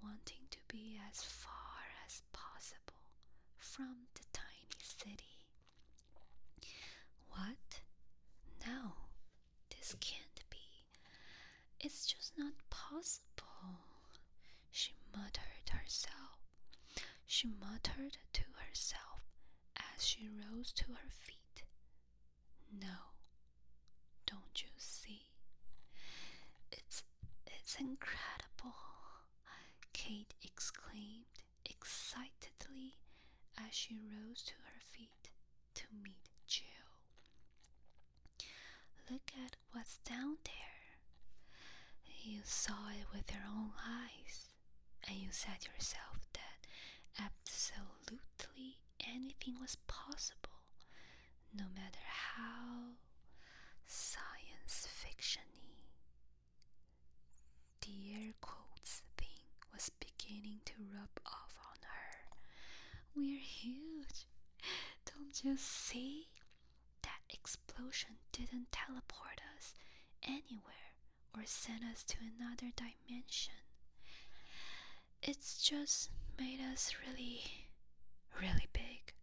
wanting 0.03 0.45
to 0.51 0.59
be 0.67 0.99
as 1.09 1.23
far 1.23 1.81
as 2.05 2.21
possible 2.31 3.01
from 3.57 4.05
the 4.13 4.21
tiny 4.31 4.77
city. 4.83 5.47
What? 7.31 7.81
No, 8.67 8.93
this 9.71 9.95
can't 9.99 10.43
be. 10.51 10.85
It's 11.79 12.05
just 12.05 12.33
not 12.37 12.53
possible. 12.69 13.81
She 14.69 14.93
muttered 15.15 15.71
herself. 15.71 16.37
She 17.25 17.47
muttered 17.47 18.17
to 18.33 18.43
herself 18.69 19.21
as 19.75 20.05
she 20.05 20.27
rose 20.29 20.71
to 20.73 20.85
her 20.85 21.09
feet. 21.09 21.63
No, 22.79 23.15
don't 24.27 24.61
you 24.61 24.69
see? 24.77 25.21
It's 26.71 27.03
incredible, 27.79 28.75
Kate 29.93 30.33
exclaimed 30.43 31.25
excitedly 31.65 32.97
as 33.57 33.73
she 33.73 33.95
rose 33.97 34.41
to 34.43 34.53
her 34.53 34.81
feet 34.91 35.29
to 35.75 35.83
meet 36.03 36.29
Jill. 36.47 36.65
Look 39.09 39.31
at 39.45 39.55
what's 39.71 39.97
down 39.99 40.37
there. 40.43 40.53
You 42.23 42.41
saw 42.43 42.89
it 42.89 43.07
with 43.13 43.31
your 43.31 43.43
own 43.49 43.71
eyes, 43.85 44.49
and 45.07 45.17
you 45.17 45.29
said 45.31 45.65
yourself 45.65 46.27
that 46.33 46.67
absolutely 47.19 48.79
anything 48.99 49.55
was 49.61 49.77
possible, 49.87 50.61
no 51.53 51.65
matter 51.75 52.03
how 52.05 52.95
science 53.87 54.87
fictiony. 54.87 55.56
Quotes 58.41 59.03
thing 59.17 59.27
was 59.73 59.91
beginning 59.99 60.59
to 60.65 60.73
rub 60.93 61.09
off 61.25 61.53
on 61.69 61.77
her. 61.83 62.37
We're 63.15 63.39
huge. 63.39 64.25
Don't 65.05 65.43
you 65.43 65.55
see? 65.57 66.27
That 67.03 67.21
explosion 67.29 68.17
didn't 68.31 68.71
teleport 68.71 69.41
us 69.55 69.73
anywhere 70.23 70.95
or 71.35 71.41
send 71.45 71.81
us 71.91 72.03
to 72.05 72.17
another 72.21 72.71
dimension. 72.75 73.53
It's 75.21 75.61
just 75.61 76.09
made 76.39 76.59
us 76.59 76.93
really, 77.05 77.41
really 78.41 78.67
big. 78.73 79.13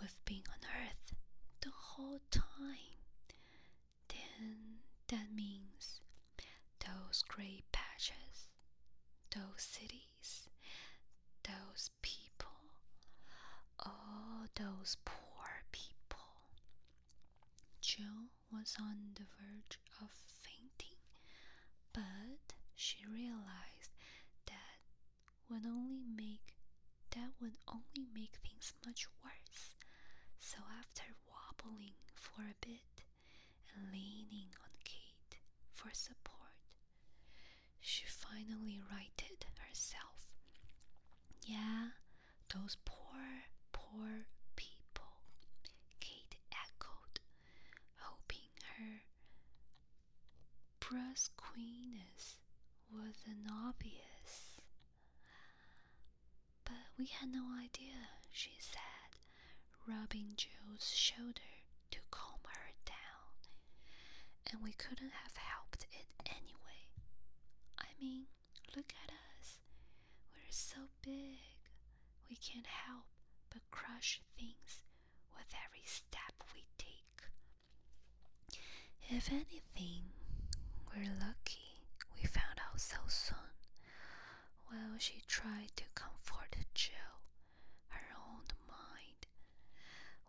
We've 0.00 0.18
been 0.24 0.42
on 0.50 0.66
Earth 0.82 1.14
the 1.60 1.70
whole 1.70 2.20
time. 2.30 2.98
Then 4.08 4.80
that 5.08 5.32
means 5.34 5.69
those 7.10 7.22
gray 7.26 7.60
patches, 7.72 8.46
those 9.34 9.58
cities, 9.58 10.48
those 11.42 11.90
people, 12.02 12.70
all 13.80 14.46
those 14.54 14.96
poor 15.04 15.64
people. 15.72 16.46
Jill 17.80 18.30
was 18.52 18.76
on 18.80 19.10
the 19.16 19.24
verge 19.42 19.80
of 20.00 20.08
fainting, 20.14 20.98
but 21.92 22.54
she 22.76 23.04
realized 23.10 23.90
that 24.46 24.78
would 25.48 25.66
only 25.66 26.06
make 26.16 26.54
that 27.16 27.30
would 27.42 27.56
only 27.66 28.06
make 28.14 28.36
things 28.36 28.72
much 28.86 29.08
worse. 29.24 29.74
So 30.38 30.58
after 30.78 31.02
wobbling 31.26 31.98
for 32.14 32.42
a 32.42 32.54
bit 32.60 33.02
and 33.74 33.90
leaning 33.90 34.54
on 34.62 34.70
Kate 34.84 35.40
for 35.74 35.90
support, 35.92 36.39
she 37.80 38.04
finally 38.06 38.80
righted 38.90 39.44
herself. 39.58 40.16
Yeah, 41.42 41.88
those 42.54 42.76
poor, 42.84 43.44
poor 43.72 44.26
people, 44.56 45.22
Kate 46.00 46.36
echoed, 46.52 47.20
hoping 47.98 48.50
her 48.76 49.02
brusqueness 50.80 52.36
wasn't 52.92 53.46
obvious. 53.50 54.60
But 56.64 56.86
we 56.98 57.06
had 57.06 57.30
no 57.32 57.44
idea, 57.58 58.08
she 58.32 58.52
said, 58.58 59.16
rubbing 59.86 60.34
Joe's 60.36 60.90
shoulder 60.94 61.64
to 61.90 61.98
calm 62.10 62.40
her 62.46 62.72
down. 62.84 63.34
And 64.52 64.62
we 64.62 64.72
couldn't 64.72 65.12
have 65.24 65.36
helped 65.36 65.86
it 65.92 66.06
anyway. 66.26 66.69
Look 68.00 68.92
at 69.04 69.10
us. 69.12 69.58
We're 70.32 70.48
so 70.50 70.88
big. 71.02 71.38
We 72.30 72.36
can't 72.36 72.66
help 72.66 73.04
but 73.50 73.60
crush 73.70 74.22
things 74.38 74.84
with 75.36 75.52
every 75.66 75.84
step 75.84 76.32
we 76.54 76.64
take. 76.78 77.24
If 79.10 79.30
anything, 79.30 80.12
we're 80.88 81.12
lucky 81.20 81.84
we 82.16 82.26
found 82.26 82.58
out 82.58 82.80
so 82.80 82.96
soon. 83.08 83.36
While 84.68 84.96
she 84.98 85.22
tried 85.26 85.72
to 85.76 85.84
comfort 85.94 86.56
Jill, 86.74 87.20
her 87.88 88.06
own 88.16 88.44
mind 88.68 89.26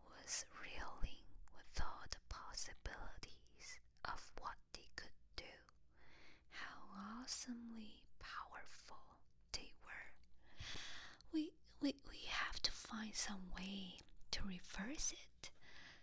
was 0.05 0.45
reeling 0.61 1.23
with 1.55 1.79
all 1.81 2.03
the 2.09 2.21
possibilities 2.27 3.79
of 4.05 4.19
what 4.39 4.57
they 4.73 4.89
could 4.95 5.15
do, 5.35 5.55
how 6.49 7.21
awesomely 7.21 8.03
powerful 8.19 9.17
they 9.53 9.71
were. 9.85 10.07
We, 11.33 11.51
we, 11.81 11.95
we 12.09 12.17
have 12.27 12.61
to 12.63 12.71
find 12.71 13.10
some 13.27 13.43
way 13.55 13.97
to 14.31 14.39
reverse 14.47 15.13
it, 15.13 15.51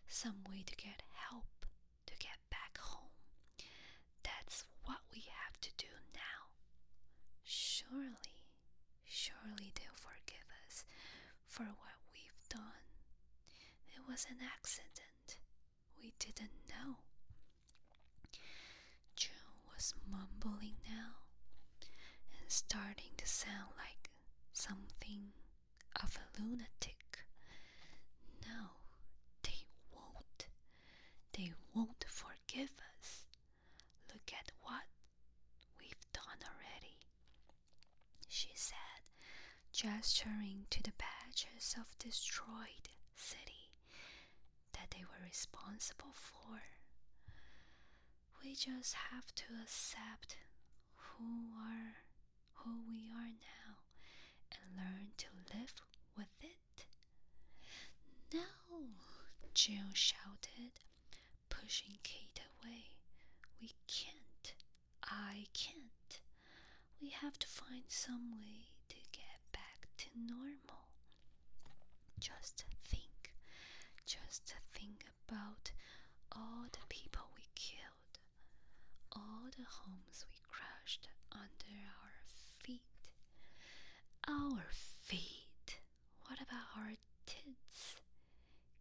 some 0.07 0.45
way 0.51 0.63
to 0.65 0.75
get 0.77 1.03
help 1.31 1.67
to 2.07 2.15
get 2.19 2.39
back 2.51 2.79
home. 2.79 3.11
That's 4.23 4.65
what 4.85 5.01
we 5.13 5.25
have 5.45 5.61
to 5.63 5.71
do 5.77 5.91
now. 6.15 6.41
Surely, 7.45 8.39
surely 9.05 9.73
they'll 9.75 9.99
forgive 9.99 10.47
us 10.67 10.85
for 11.47 11.65
what 11.65 11.99
we've 12.15 12.43
done. 12.49 12.87
It 13.95 14.03
was 14.09 14.27
an 14.31 14.39
accident. 14.55 15.39
We 16.01 16.13
didn't 16.19 16.55
know. 16.69 16.97
Joe 19.17 19.67
was 19.75 19.95
mumbling 20.11 20.77
now 20.87 21.27
and 22.39 22.49
starting 22.51 23.13
to 23.17 23.27
sound 23.27 23.73
like 23.77 24.11
something 24.53 25.33
of 26.03 26.17
a 26.17 26.41
lunatic. 26.41 27.27
No, 28.47 28.71
they 29.43 29.67
won't. 29.93 30.47
They 31.33 31.53
won't 31.75 32.05
forgive 32.09 32.71
us. 32.99 33.25
Look 34.13 34.33
at 34.33 34.53
what 34.63 34.87
we've 35.81 36.07
done 36.13 36.41
already, 36.45 36.99
she 38.29 38.51
said, 38.55 39.03
gesturing 39.79 40.67
to 40.71 40.83
the 40.83 40.91
patches 40.99 41.77
of 41.79 41.87
destroyed 42.01 42.91
city 43.15 43.71
that 44.73 44.91
they 44.91 45.05
were 45.05 45.25
responsible 45.25 46.11
for. 46.13 46.59
We 48.43 48.57
just 48.57 48.95
have 49.13 49.33
to 49.37 49.45
accept 49.63 50.37
who 50.97 51.55
are 51.63 51.95
who 52.55 52.83
we 52.89 53.07
are 53.15 53.31
now 53.31 53.79
and 54.51 54.77
learn 54.77 55.13
to 55.19 55.27
live 55.57 55.75
with 56.17 56.35
it. 56.43 56.87
No, 58.35 58.41
Jill 59.55 59.95
shouted, 59.95 60.83
pushing 61.51 61.99
Kate 62.03 62.41
away. 62.61 62.97
We 63.61 63.71
can't. 63.87 64.55
I 65.05 65.47
can't. 65.55 66.19
We 67.01 67.11
have 67.11 67.39
to 67.39 67.47
find 67.47 67.85
some 67.87 68.33
way 68.33 68.67
to 70.13 70.19
normal. 70.27 70.89
Just 72.21 72.65
think, 72.85 73.35
just 74.07 74.55
think 74.75 75.05
about 75.29 75.71
all 76.33 76.65
the 76.73 76.87
people 76.89 77.23
we 77.37 77.45
killed, 77.55 78.17
all 79.13 79.49
the 79.57 79.67
homes 79.69 80.25
we 80.31 80.39
crushed 80.51 81.09
under 81.33 81.77
our 82.03 82.17
feet. 82.65 83.13
Our 84.27 84.65
feet? 85.05 85.81
What 86.27 86.39
about 86.41 86.69
our 86.77 86.95
tits? 87.27 87.97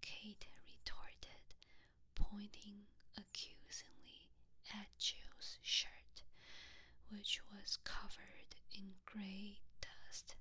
Kate 0.02 0.48
retorted, 0.64 1.44
pointing 2.16 2.88
accusingly 3.18 4.32
at 4.74 4.88
Jill's 4.98 5.58
shirt, 5.62 6.24
which 7.10 7.42
was 7.52 7.78
covered 7.84 8.56
in 8.74 8.94
gray 9.06 9.60
dust. 9.82 10.36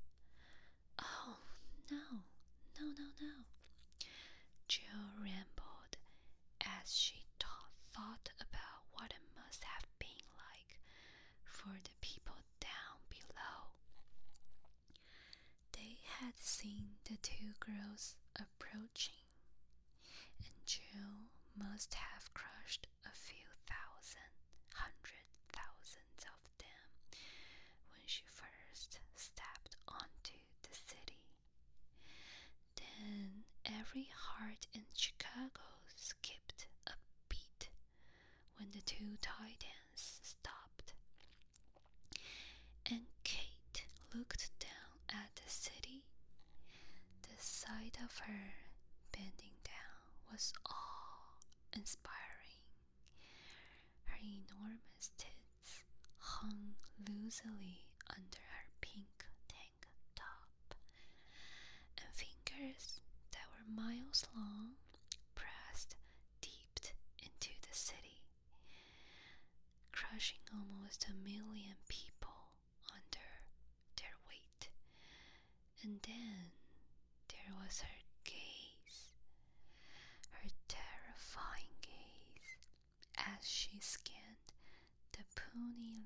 No, 1.91 2.25
no, 2.79 2.87
no, 2.99 3.07
no. 3.21 3.35
Jill 4.69 5.11
rambled 5.19 5.97
as 6.61 6.97
she 6.97 7.25
thought, 7.39 7.71
thought 7.93 8.31
about 8.41 8.83
what 8.93 9.11
it 9.13 9.23
must 9.37 9.65
have 9.65 9.87
been 9.99 10.27
like 10.37 10.79
for 11.45 11.73
the 11.85 11.97
people 12.01 12.37
down 12.61 12.99
below. 13.09 13.75
They 15.73 15.99
had 16.21 16.35
seen 16.41 16.97
the 17.05 17.17
two 17.23 17.55
girls 17.61 18.17
approaching, 18.35 19.27
and 20.39 20.67
Jill 20.67 21.31
must 21.57 21.95
have 21.95 22.33
crushed 22.35 22.87
a 23.05 23.15
few 23.15 23.47
thousand, 23.67 24.33
hundred 24.75 25.27
thousands 25.53 26.23
of 26.27 26.41
them 26.59 26.89
when 27.91 28.03
she 28.07 28.25
first 28.29 28.99
stepped 29.17 29.77
onto 29.89 30.39
the 30.63 30.75
city. 30.75 31.23
Then 32.77 33.45
every 33.97 34.09
heart 34.13 34.67
in 34.75 34.83
Chicago 34.95 35.65
skipped 35.95 36.67
a 36.87 36.91
beat 37.31 37.71
when 38.59 38.69
the 38.73 38.83
two 38.85 39.17
titans 39.23 40.21
stopped. 40.23 40.93
And 42.91 43.07
Kate 43.25 43.87
looked 44.15 44.51
down 44.61 45.01
at 45.09 45.31
the 45.37 45.49
city. 45.51 46.05
The 47.23 47.41
sight 47.43 47.97
of 48.05 48.19
her 48.19 48.53
bending 49.13 49.57
down 49.65 50.05
was 50.31 50.53
awe 50.69 51.41
inspiring. 51.75 52.61
Her 54.05 54.19
enormous 54.21 55.11
tits 55.17 55.85
hung 56.19 56.75
loosely 57.09 57.87
under 58.11 58.45
her 58.45 58.69
pink 58.83 59.25
tank 59.49 59.89
top, 60.15 60.75
and 61.97 62.07
fingers 62.13 63.01
miles 63.75 64.25
long 64.35 64.77
pressed 65.35 65.97
deep 66.41 66.79
into 67.23 67.51
the 67.63 67.75
city, 67.75 68.23
crushing 69.93 70.41
almost 70.53 71.07
a 71.09 71.15
million 71.29 71.75
people 71.89 72.53
under 72.93 73.29
their 73.97 74.17
weight. 74.29 74.69
And 75.83 76.01
then 76.03 76.53
there 77.29 77.55
was 77.63 77.81
her 77.81 78.01
gaze, 78.25 79.11
her 80.31 80.49
terrifying 80.69 81.77
gaze, 81.83 82.63
as 83.19 83.49
she 83.49 83.79
scanned 83.81 84.53
the 85.13 85.25
puny 85.35 86.06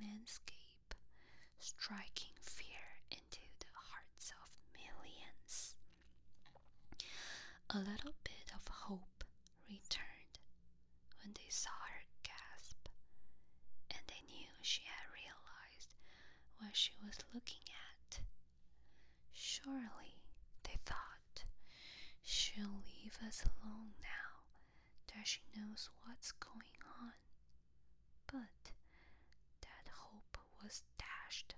crashed 31.30 31.54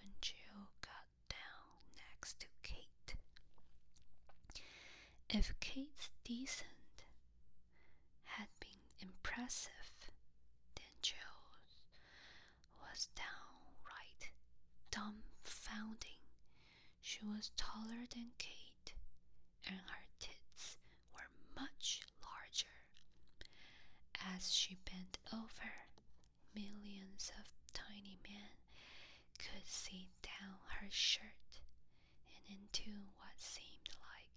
when 0.00 0.10
Jill 0.22 0.70
got 0.80 1.06
down 1.28 1.84
next 1.98 2.40
to 2.40 2.46
Kate. 2.62 3.14
If 5.28 5.52
Kate's 5.60 6.08
descent 6.24 7.04
had 8.24 8.48
been 8.58 8.80
impressive, 9.00 10.10
then 10.76 10.94
Jill's 11.02 11.76
was 12.80 13.08
downright 13.14 14.30
dumbfounding. 14.90 16.20
She 17.02 17.24
was 17.24 17.50
taller 17.56 18.06
than 18.14 18.30
shirt 30.92 31.60
and 32.28 32.58
into 32.58 32.90
what 33.16 33.36
seemed 33.40 33.96
like 34.12 34.36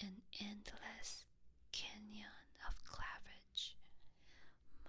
an 0.00 0.22
endless 0.40 1.24
canyon 1.72 2.48
of 2.66 2.74
cleavage, 2.84 3.76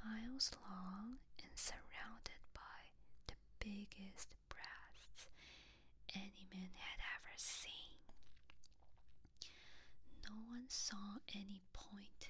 miles 0.03 0.51
long 0.63 1.17
and 1.43 1.51
surrounded 1.55 2.39
by 2.53 2.95
the 3.27 3.35
biggest 3.59 4.29
breasts 4.47 5.27
any 6.15 6.47
man 6.53 6.71
had 6.79 6.99
ever 7.19 7.35
seen. 7.35 7.99
No 10.23 10.35
one 10.47 10.69
saw 10.69 11.19
any 11.35 11.61
point 11.73 12.29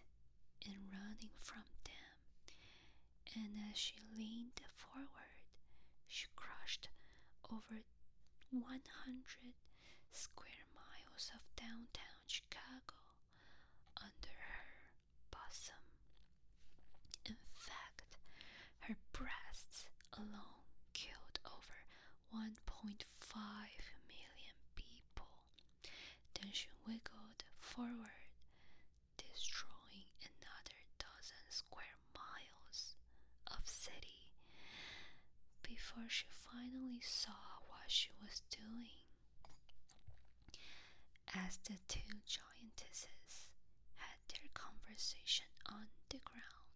in 0.65 0.89
running 0.91 1.37
from 1.41 1.63
them, 1.85 2.17
and 3.35 3.53
as 3.71 3.77
she 3.77 3.95
leaned 4.17 4.61
forward, 4.75 5.45
she 6.07 6.25
crushed 6.35 6.89
over 7.51 7.83
100 8.51 9.53
square 10.11 10.65
miles 10.73 11.29
of 11.33 11.41
downtown 11.55 12.21
Chicago 12.25 12.97
under 13.95 14.33
her 14.57 14.89
bosom. 15.29 15.85
In 17.25 17.37
fact, 17.53 18.17
her 18.89 18.95
breasts 19.13 19.85
alone 20.17 20.65
killed 20.93 21.37
over 21.45 21.77
1.5 22.33 23.05
million 24.09 24.57
people. 24.75 25.29
Then 26.33 26.49
she 26.51 26.69
wiggled 26.87 27.45
forward, 27.59 28.33
destroying 29.17 30.09
another 30.25 30.81
dozen 30.97 31.45
square 31.49 31.97
miles 32.17 32.95
of 33.47 33.61
city 33.67 34.33
before 35.61 36.09
she 36.09 36.25
finally 36.49 37.01
saw 37.01 37.58
was 38.39 38.57
doing. 38.57 39.03
As 41.35 41.57
the 41.65 41.77
two 41.87 42.23
giantesses 42.25 43.49
had 43.95 44.17
their 44.29 44.49
conversation 44.53 45.47
on 45.67 45.87
the 46.09 46.19
ground, 46.23 46.71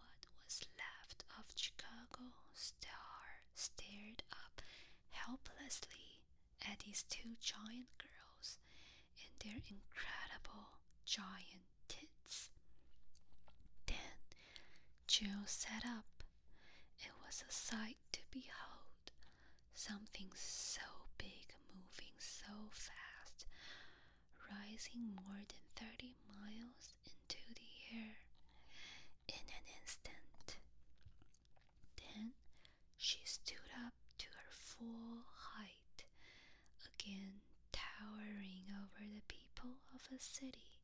what 0.00 0.26
was 0.44 0.60
left 0.76 1.24
of 1.38 1.44
Chicago 1.54 2.32
star 2.54 3.44
stared 3.54 4.22
up 4.32 4.62
helplessly 5.10 6.24
at 6.64 6.80
these 6.80 7.04
two 7.08 7.36
giant 7.40 7.90
girls 7.98 8.58
and 9.20 9.32
their 9.40 9.60
incredible 9.68 10.80
giant 11.04 11.68
tits. 11.88 12.50
Then 13.86 14.20
Jill 15.06 15.44
sat 15.46 15.84
up. 15.84 16.24
It 16.98 17.12
was 17.24 17.44
a 17.46 17.52
sight 17.52 17.98
to 18.12 18.20
behold. 18.30 18.65
Something 19.86 20.30
so 20.34 20.82
big 21.16 21.54
moving 21.72 22.16
so 22.18 22.52
fast, 22.72 23.46
rising 24.50 25.14
more 25.14 25.42
than 25.46 25.62
thirty 25.76 26.16
miles 26.26 26.90
into 27.04 27.38
the 27.54 27.96
air 27.96 28.16
in 29.28 29.46
an 29.46 29.64
instant. 29.80 30.58
Then 31.96 32.32
she 32.96 33.20
stood 33.24 33.70
up 33.86 33.94
to 34.18 34.26
her 34.26 34.50
full 34.50 35.22
height, 35.54 36.02
again 36.84 37.42
towering 37.72 38.66
over 38.74 39.04
the 39.06 39.22
people 39.28 39.78
of 39.94 40.02
a 40.10 40.18
city 40.20 40.82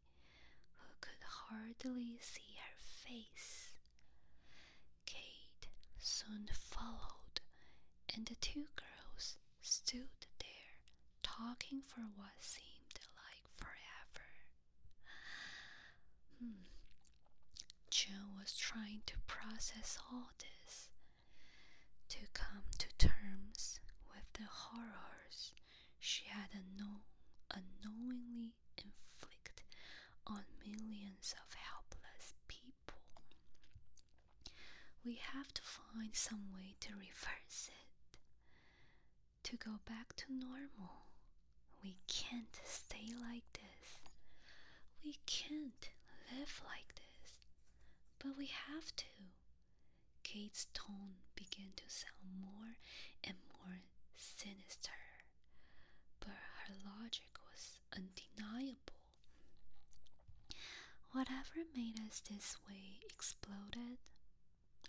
who 0.76 0.88
could 1.00 1.22
hardly 1.26 2.18
see 2.20 2.54
her 2.62 2.78
face. 2.78 3.72
Kate 5.06 5.66
soon 5.98 6.48
followed, 6.52 7.40
and 8.14 8.26
the 8.26 8.36
two 8.36 8.66
girls 8.76 8.91
stood 9.85 10.27
there 10.38 10.79
talking 11.23 11.83
for 11.87 12.03
what 12.16 12.38
seemed 12.40 12.99
like 13.18 13.47
forever. 13.57 14.29
Hmm. 16.38 16.66
Jill 17.90 18.31
was 18.38 18.57
trying 18.57 19.03
to 19.07 19.14
process 19.27 19.99
all 20.12 20.31
this, 20.38 20.88
to 22.11 22.18
come 22.33 22.62
to 22.79 22.87
terms 22.99 23.81
with 24.14 24.25
the 24.35 24.47
horrors 24.49 25.53
she 25.99 26.25
had 26.27 26.51
unknown, 26.53 27.03
unknowingly 27.51 28.55
inflicted 28.79 29.64
on 30.27 30.45
millions 30.64 31.35
of 31.45 31.55
helpless 31.55 32.35
people. 32.47 33.01
We 35.05 35.16
have 35.35 35.53
to 35.55 35.62
find 35.62 36.14
some 36.14 36.53
way 36.55 36.75
to 36.81 36.92
reverse 36.95 37.68
it, 37.68 37.82
to 39.52 39.58
go 39.58 39.76
back 39.84 40.16
to 40.16 40.24
normal. 40.32 41.04
We 41.84 41.96
can't 42.08 42.56
stay 42.64 43.12
like 43.20 43.44
this. 43.52 44.00
We 45.04 45.18
can't 45.26 45.90
live 46.32 46.62
like 46.64 46.94
this. 46.94 47.36
But 48.18 48.38
we 48.38 48.46
have 48.46 48.96
to. 48.96 49.04
Kate's 50.22 50.68
tone 50.72 51.20
began 51.36 51.72
to 51.76 51.82
sound 51.88 52.40
more 52.40 52.78
and 53.22 53.36
more 53.52 53.82
sinister, 54.16 54.96
but 56.20 56.32
her 56.64 56.74
logic 57.02 57.36
was 57.52 57.76
undeniable. 57.94 59.04
Whatever 61.12 61.68
made 61.76 62.00
us 62.08 62.22
this 62.24 62.56
way 62.66 63.00
exploded. 63.04 63.98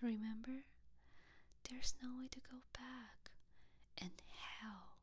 Remember? 0.01 0.63
There's 1.69 1.95
no 2.01 2.09
way 2.19 2.27
to 2.31 2.39
go 2.39 2.57
back. 2.71 3.22
And 3.97 4.11
hell, 4.59 4.97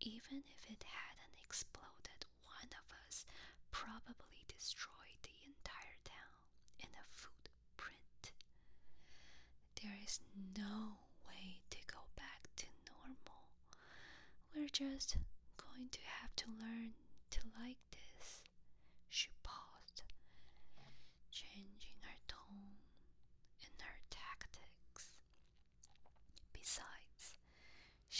even 0.00 0.42
if 0.46 0.60
it 0.70 0.84
hadn't 0.84 1.36
exploded, 1.44 2.26
one 2.44 2.70
of 2.72 2.86
us 3.06 3.26
probably 3.70 4.44
destroyed 4.48 5.20
the 5.22 5.36
entire 5.46 5.98
town 6.04 6.40
in 6.78 6.88
a 6.94 7.04
footprint. 7.12 8.32
There 9.80 9.96
is 10.04 10.20
no 10.56 10.98
way 11.28 11.62
to 11.70 11.78
go 11.86 12.00
back 12.16 12.48
to 12.56 12.66
normal. 12.88 13.50
We're 14.54 14.68
just 14.72 15.16
going 15.56 15.88
to 15.90 16.00
have 16.20 16.34
to 16.36 16.46
learn 16.60 16.94
to 17.30 17.40
like 17.60 17.80
this. 17.90 18.42
She 19.08 19.28
paused, 19.42 20.02
changing 21.32 21.98
her 22.02 22.18
tone 22.28 22.78
and 23.62 23.76
her 23.82 24.00
tactics. 24.10 25.18
Besides, 26.52 27.38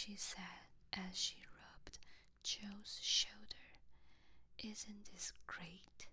she 0.05 0.17
said 0.17 0.69
as 0.93 1.17
she 1.17 1.37
rubbed 1.57 1.99
Joe's 2.43 2.99
shoulder, 3.01 3.71
isn't 4.59 5.07
this 5.13 5.33
great? 5.47 6.09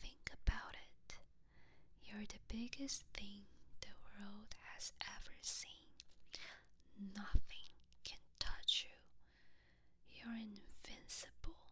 Think 0.00 0.30
about 0.30 0.74
it. 0.74 1.16
You're 2.04 2.26
the 2.28 2.38
biggest 2.46 3.02
thing 3.12 3.42
the 3.80 3.94
world 4.06 4.54
has 4.74 4.92
ever 5.02 5.34
seen. 5.42 5.90
Nothing 7.16 7.74
can 8.04 8.20
touch 8.38 8.86
you. 8.86 8.96
You're 10.14 10.38
invincible. 10.38 11.66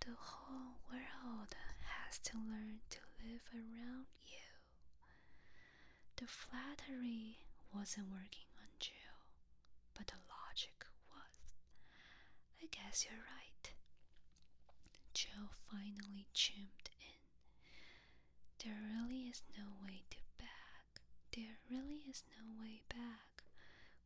The 0.00 0.16
whole 0.16 0.80
world 0.90 1.52
has 1.84 2.18
to 2.30 2.36
learn 2.38 2.80
to 2.90 2.98
live 3.20 3.42
around 3.52 4.06
you. 4.24 4.48
The 6.16 6.26
flattery 6.26 7.38
wasn't 7.74 8.08
working 8.10 8.48
on 8.60 8.68
Jill, 8.78 9.18
but 9.94 10.06
the 10.06 10.20
logic 10.30 10.84
was. 11.10 11.34
I 12.62 12.63
guess 12.74 13.06
you're 13.06 13.24
right. 13.38 13.66
Jill 15.14 15.48
finally 15.70 16.26
chimed 16.34 16.90
in. 16.90 17.18
There 18.58 18.80
really 18.96 19.28
is 19.30 19.42
no 19.56 19.64
way 19.86 20.02
to 20.10 20.18
back. 20.38 21.00
There 21.34 21.58
really 21.70 22.02
is 22.10 22.24
no 22.34 22.60
way 22.60 22.82
back. 22.88 23.44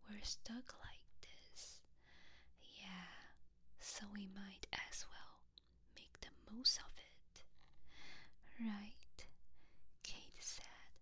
We're 0.09 0.23
stuck 0.25 0.75
like 0.85 1.09
this. 1.23 1.81
Yeah, 2.81 3.33
so 3.81 4.05
we 4.13 4.27
might 4.35 4.67
as 4.73 5.05
well 5.09 5.41
make 5.97 6.21
the 6.21 6.35
most 6.53 6.79
of 6.79 6.93
it. 6.99 7.45
Right, 8.61 9.27
Kate 10.03 10.37
said, 10.41 10.93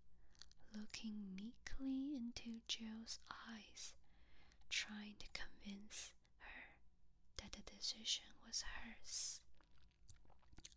looking 0.75 1.35
meekly 1.35 2.15
into 2.15 2.61
Joe's 2.67 3.19
eyes, 3.31 3.93
trying 4.69 5.15
to 5.19 5.27
convince 5.33 6.11
that 7.51 7.65
the 7.65 7.71
decision 7.77 8.25
was 8.45 8.63
hers. 8.63 9.39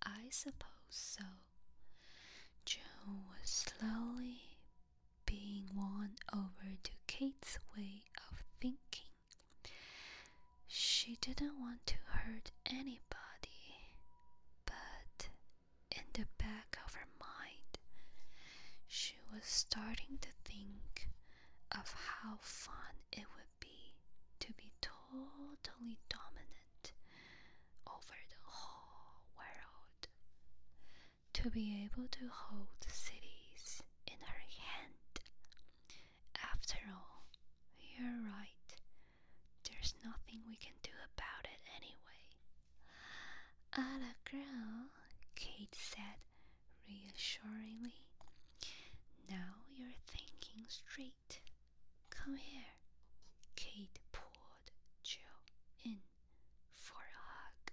I 0.03 0.29
suppose 0.31 0.91
so. 0.91 1.25
Joe 2.65 3.25
was 3.31 3.51
slowly 3.51 4.59
being 5.27 5.67
won 5.75 6.11
over 6.33 6.77
to 6.83 6.91
Kate's 7.07 7.59
way 7.77 8.03
of 8.31 8.43
thinking. 8.61 9.09
She 10.69 11.17
didn't 11.21 11.59
want 11.59 11.87
to 11.87 11.95
hurt 12.07 12.53
anybody, 12.67 13.95
but 14.65 15.29
in 15.91 16.05
the 16.13 16.27
back 16.39 16.79
of 16.87 16.95
her 16.95 17.09
mind, 17.19 17.79
she 18.87 19.17
was 19.33 19.45
starting 19.45 20.19
to 20.21 20.29
think 20.45 21.09
of 21.73 21.93
how 21.93 22.39
fun 22.41 22.95
it 23.13 23.25
would 23.35 23.53
be 23.61 23.95
to 24.41 24.53
be 24.55 24.73
totally 24.81 25.99
dominant 26.09 26.93
over 27.87 28.17
the 28.29 28.43
whole 28.45 29.23
world. 29.37 30.09
To 31.35 31.51
be 31.51 31.83
able 32.01 32.09
to 32.09 32.29
hold 32.33 32.81
cities 32.89 33.83
in 34.07 34.17
her 34.25 34.43
hand. 34.57 35.21
After 36.41 36.79
all, 36.89 37.25
you're 37.77 38.25
right. 38.25 38.69
There's 39.69 39.93
nothing 40.03 40.41
we 40.49 40.57
can 40.57 40.73
do 40.83 40.93
about 40.97 41.45
it 41.45 41.61
anyway. 41.77 42.25
Atta 43.77 44.15
girl, 44.25 44.89
Kate 45.35 45.75
said 45.77 46.25
reassuringly. 46.89 48.09
Now 49.29 49.69
you're 49.77 50.01
thinking 50.09 50.65
straight. 50.69 51.41
Come 52.09 52.37
here. 52.37 52.81
Kate 53.57 53.99
pulled 54.13 54.73
Joe 55.03 55.45
in 55.85 55.99
for 56.73 56.97
a 56.97 57.21
hug. 57.29 57.73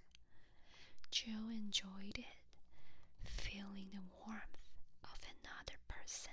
Joe 1.10 1.48
enjoyed 1.50 2.18
it, 2.18 2.38
feeling 3.24 3.88
the 3.92 4.04
warmth 4.24 4.58
of 5.04 5.18
another 5.24 5.78
person. 5.88 6.32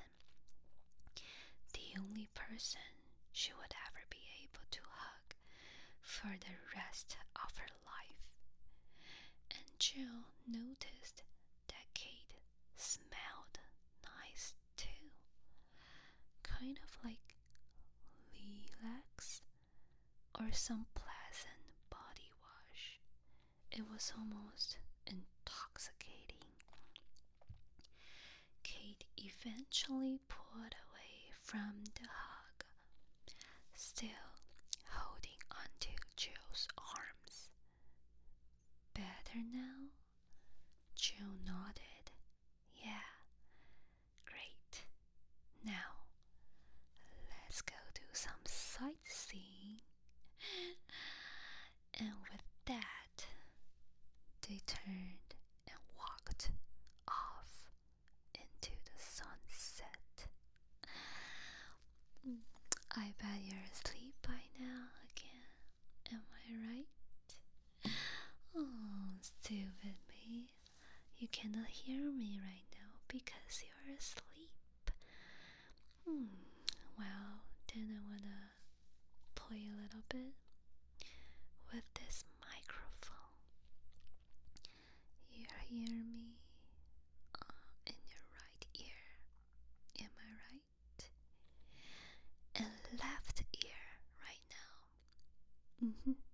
The 1.74 2.00
only 2.00 2.28
person 2.56 2.80
she 3.34 3.52
would 3.60 3.74
ever 3.88 4.00
be 4.10 4.24
able 4.44 4.64
to 4.72 4.80
hug 4.88 5.36
for 6.00 6.32
the 6.40 6.56
rest 6.74 7.18
of 7.36 7.52
her 7.58 7.68
life. 7.84 8.24
And 9.52 9.68
Jill 9.78 10.32
noticed 10.48 11.24
that 11.68 11.92
Kate 11.94 12.40
smelled 12.78 13.60
nice 14.08 14.54
too. 14.78 15.12
Kind 16.44 16.80
of 16.82 16.96
like 17.04 17.36
lilacs 18.32 19.42
or 20.40 20.48
some 20.54 20.86
pleasant 20.96 21.76
body 21.90 22.32
wash. 22.40 23.00
It 23.70 23.84
was 23.92 24.14
almost 24.18 24.78
intoxicating. 25.06 26.48
Kate 28.64 29.04
eventually 29.18 30.20
pulled 30.30 30.76
away 30.88 31.32
from 31.42 31.84
the 31.96 32.08
hug, 32.10 32.35
still 33.96 34.10
holding 34.90 35.40
onto 35.52 35.96
Jill's 36.18 36.68
arms. 36.78 37.50
Better 38.94 39.40
now? 39.54 39.88
Jill 40.96 41.32
nodded. 41.48 42.12
Yeah, 42.76 43.08
great. 44.26 44.84
Now, 45.64 46.04
let's 47.30 47.62
go 47.62 47.76
do 47.94 48.02
some 48.12 48.44
sightseeing. 48.46 49.80
and 52.00 52.10
with 52.32 52.44
that, 52.66 53.26
they 54.48 54.60
turned 54.68 55.36
and 55.68 55.80
walked 55.98 56.50
off 57.08 57.72
into 58.34 58.72
the 58.84 58.98
sunset. 59.00 60.28
I 62.98 63.14
bet 63.20 63.42
you're 63.44 63.60
asleep 63.72 64.16
by 64.24 64.42
now 64.60 64.88
again. 65.12 65.50
Am 66.14 66.22
I 66.32 66.46
right? 66.68 67.92
Oh, 68.56 69.12
stupid 69.22 69.96
me. 70.10 70.48
You 71.18 71.28
cannot 71.32 71.68
hear 71.68 72.12
me 72.12 72.40
right 72.42 72.68
now 72.80 73.00
because 73.08 73.64
you're 73.64 73.96
asleep. 73.98 74.92
Hmm, 76.06 76.26
well, 76.98 77.44
then 77.74 77.90
I 77.92 78.00
wanna 78.10 78.52
play 79.36 79.68
a 79.68 79.82
little 79.82 80.04
bit 80.10 80.34
with 81.74 81.84
this 81.96 82.24
microphone. 82.42 83.40
You 85.32 85.46
hear 85.68 85.90
me 85.90 86.38
uh, 87.36 87.66
in 87.88 87.96
your 88.08 88.26
right 88.40 88.66
ear. 88.80 89.04
Am 90.02 90.12
I 90.16 90.30
right? 90.52 91.10
And 92.56 93.00
left 93.00 93.44
ear 93.66 93.86
right 94.22 94.56
now. 95.86 95.92
Mm-hmm. 95.92 96.25